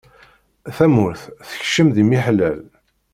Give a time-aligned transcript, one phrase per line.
[0.75, 2.59] Tamurt tekcem di miḥlal.